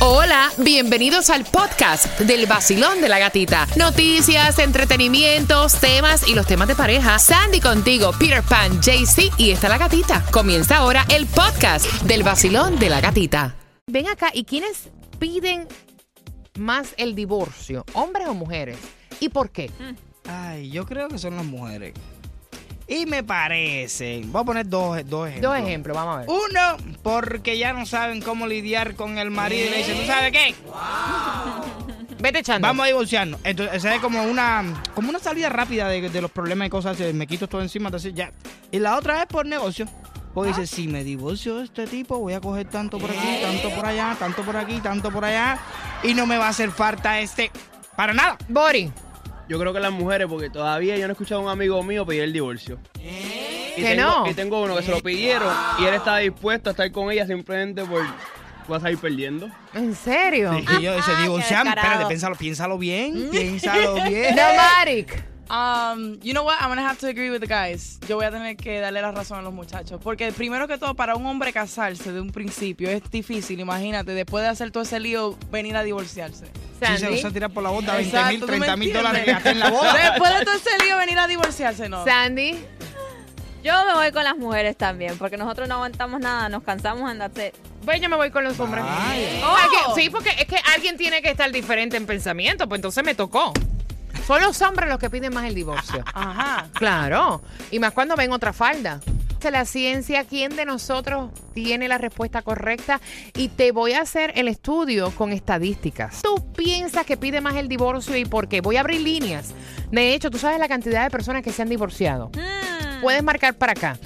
[0.00, 3.66] Hola, bienvenidos al podcast del vacilón de la gatita.
[3.76, 7.18] Noticias, entretenimientos, temas y los temas de pareja.
[7.18, 10.24] Sandy contigo, Peter Pan, JC y está la gatita.
[10.30, 13.56] Comienza ahora el podcast del vacilón de la gatita.
[13.88, 14.88] Ven acá, ¿y quiénes
[15.18, 15.66] piden
[16.56, 17.84] más el divorcio?
[17.94, 18.78] ¿Hombres o mujeres?
[19.18, 19.68] ¿Y por qué?
[20.28, 21.94] Ay, yo creo que son las mujeres.
[22.90, 25.52] Y me parece, voy a poner dos, dos ejemplos.
[25.52, 26.28] Dos ejemplos, vamos a ver.
[26.30, 30.30] Uno, porque ya no saben cómo lidiar con el marido y le dicen, ¿tú sabes
[30.30, 30.54] qué?
[32.20, 32.68] Vete echando.
[32.68, 33.40] Vamos a divorciarnos.
[33.44, 37.00] Entonces, esa es como una, como una salida rápida de, de los problemas y cosas.
[37.00, 38.30] así, Me quito todo encima, ya.
[38.70, 39.86] Y la otra es por negocio.
[40.34, 43.70] Porque dice, si me divorcio de este tipo, voy a coger tanto por aquí, tanto
[43.74, 45.58] por allá, tanto por aquí, tanto por allá.
[46.02, 47.50] Y no me va a hacer falta este
[47.96, 48.36] para nada.
[48.50, 48.92] Bori,
[49.48, 52.04] Yo creo que las mujeres, porque todavía yo no he escuchado a un amigo mío
[52.04, 52.78] pedir el divorcio.
[53.78, 54.30] Y Que tengo, no.
[54.30, 57.26] Y tengo uno que se lo pidieron y él está dispuesto a estar con ella
[57.26, 58.02] simplemente por
[58.68, 59.48] vas a ir perdiendo.
[59.74, 60.52] ¿en serio?
[60.78, 64.36] Y yo, ese qué divorciarme, espérate, piénsalo, piénsalo bien, piénsalo bien.
[64.36, 65.24] Dramatic.
[65.50, 66.56] Um, you know what?
[66.60, 67.98] I'm gonna have to agree with the guys.
[68.06, 69.98] Yo voy a tener que darle la razón a los muchachos.
[70.02, 73.58] Porque primero que todo, para un hombre casarse de un principio es difícil.
[73.58, 76.44] Imagínate, después de hacer todo ese lío, venir a divorciarse.
[76.44, 77.16] Si se Sandy.
[77.16, 79.58] vas a tirar por la boda 20 Exacto, mil, ¿tú me 30 mil dólares en
[79.58, 79.94] la boda.
[80.10, 82.04] Después de todo ese lío, venir a divorciarse, no.
[82.04, 82.58] Sandy.
[83.62, 87.18] Yo me voy con las mujeres también, porque nosotros no aguantamos nada, nos cansamos en
[87.18, 87.52] darse.
[87.84, 88.84] Pues yo me voy con los hombres.
[89.44, 93.14] Oh, sí, porque es que alguien tiene que estar diferente en pensamiento, pues entonces me
[93.14, 93.52] tocó.
[94.26, 96.04] Son los hombres los que piden más el divorcio.
[96.14, 96.68] Ajá.
[96.74, 97.42] Claro.
[97.70, 99.00] Y más cuando ven otra falda.
[99.40, 103.00] De La ciencia, ¿quién de nosotros tiene la respuesta correcta?
[103.34, 106.22] Y te voy a hacer el estudio con estadísticas.
[106.22, 108.60] ¿Tú piensas que pide más el divorcio y por qué?
[108.60, 109.54] Voy a abrir líneas.
[109.92, 112.32] De hecho, tú sabes la cantidad de personas que se han divorciado.
[113.00, 113.98] Puedes marcar para acá.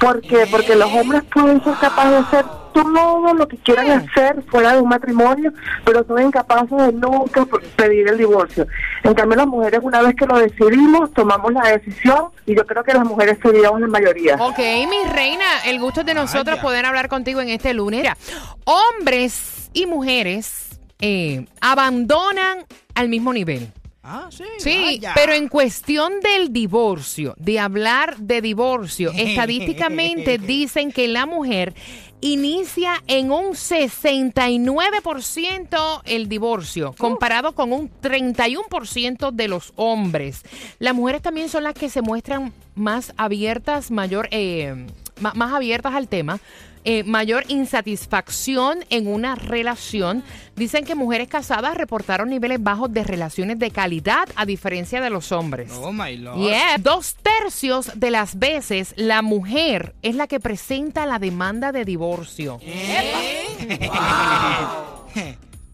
[0.00, 0.46] ¿Por qué?
[0.50, 2.44] Porque los hombres pueden ser capaces de hacer
[2.74, 5.52] todo lo que quieran hacer fuera de un matrimonio,
[5.84, 7.46] pero son incapaces de nunca
[7.76, 8.66] pedir el divorcio.
[9.02, 12.82] En cambio, las mujeres, una vez que lo decidimos, tomamos la decisión y yo creo
[12.84, 14.36] que las mujeres seríamos la mayoría.
[14.40, 16.62] Ok, mi reina, el gusto es de nosotros Vaya.
[16.62, 18.00] poder hablar contigo en este lunes.
[18.00, 18.16] Mira,
[18.64, 22.58] hombres y mujeres eh, abandonan
[22.94, 23.72] al mismo nivel.
[24.04, 24.44] Ah, sí.
[24.58, 25.12] Sí, vaya.
[25.14, 31.72] pero en cuestión del divorcio, de hablar de divorcio, estadísticamente dicen que la mujer
[32.20, 40.42] inicia en un 69% el divorcio, comparado con un 31% de los hombres.
[40.78, 44.86] Las mujeres también son las que se muestran más abiertas, mayor, eh,
[45.20, 46.38] más abiertas al tema.
[46.86, 50.22] eh, mayor insatisfacción en una relación.
[50.54, 55.32] Dicen que mujeres casadas reportaron niveles bajos de relaciones de calidad a diferencia de los
[55.32, 55.72] hombres.
[55.80, 56.40] Oh, my Lord.
[56.40, 56.76] Yeah.
[56.78, 62.60] Dos tercios de las veces la mujer es la que presenta la demanda de divorcio.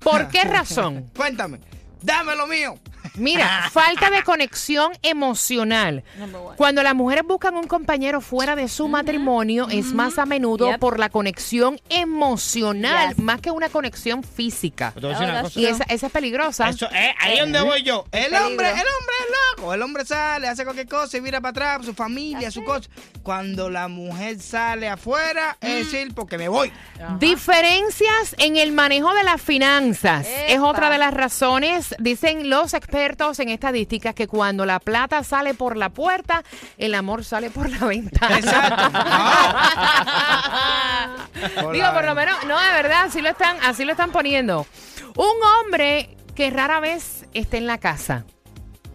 [0.00, 1.10] ¿Por qué razón?
[1.14, 1.60] Cuéntame.
[2.02, 2.76] Dame lo mío.
[3.16, 6.02] Mira, falta de conexión emocional.
[6.56, 10.80] Cuando las mujeres buscan un compañero fuera de su matrimonio, es más a menudo Yep.
[10.80, 13.18] por la conexión emocional, Yes.
[13.18, 14.92] más que una conexión física.
[15.00, 15.42] Cosa.
[15.60, 16.68] Y esa, esa es peligrosa.
[16.68, 18.06] Eso, eh, ahí es donde voy yo.
[18.12, 19.03] El hombre, el hombre
[19.64, 19.74] loco.
[19.74, 22.88] El hombre sale, hace cualquier cosa y mira para atrás, su familia, su cosa.
[23.22, 26.72] Cuando la mujer sale afuera, es decir, porque me voy.
[27.18, 31.94] Diferencias en el manejo de las finanzas es otra de las razones.
[31.98, 36.42] Dicen los expertos en estadísticas que cuando la plata sale por la puerta,
[36.78, 38.38] el amor sale por la ventana.
[38.38, 38.84] Exacto.
[41.72, 44.66] Digo, por lo menos, no, de verdad, así lo están, así lo están poniendo.
[45.16, 48.24] Un hombre que rara vez está en la casa.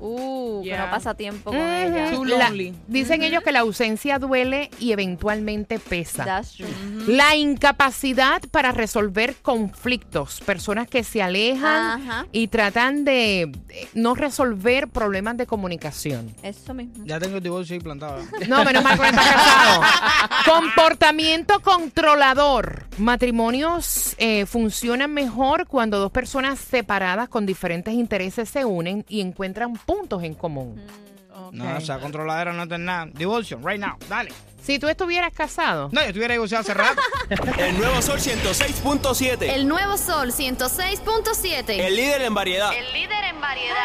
[0.00, 2.10] Uh, que no pasa tiempo con ella.
[2.12, 2.74] Too La- lonely.
[2.86, 6.24] dicen ellos que la ausencia duele y eventualmente pesa.
[6.24, 6.68] That's true.
[7.06, 14.88] La incapacidad para resolver conflictos, personas que se alejan y tratan de eh, no resolver
[14.88, 16.34] problemas de comunicación.
[16.42, 17.04] Eso mismo.
[17.04, 18.22] Ya tengo el divorcio ahí plantado.
[18.48, 19.82] No, menos mal que no está casado.
[20.46, 22.84] Comportamiento controlador.
[22.98, 29.76] Matrimonios eh, funcionan mejor cuando dos personas separadas con diferentes intereses se unen y encuentran
[29.88, 30.78] puntos en común.
[31.34, 31.54] Ok.
[31.54, 33.06] No, esa controladera no es nada.
[33.14, 34.30] Divorcio, right now, dale.
[34.62, 37.00] Si tú estuvieras casado, No, yo estuviera divorciado hace rato.
[37.58, 39.42] El nuevo Sol 106.7.
[39.54, 41.70] El nuevo Sol 106.7.
[41.70, 42.70] El líder en variedad.
[42.74, 43.84] El líder en variedad.